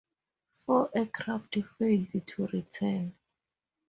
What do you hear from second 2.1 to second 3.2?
to return.